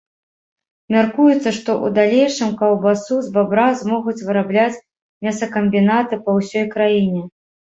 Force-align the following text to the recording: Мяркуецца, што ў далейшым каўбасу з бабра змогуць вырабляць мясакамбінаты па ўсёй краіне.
Мяркуецца, 0.95 1.49
што 1.57 1.71
ў 1.83 1.87
далейшым 1.97 2.55
каўбасу 2.63 3.19
з 3.27 3.31
бабра 3.37 3.67
змогуць 3.83 4.17
вырабляць 4.31 4.83
мясакамбінаты 5.29 6.15
па 6.25 6.31
ўсёй 6.41 6.65
краіне. 6.75 7.23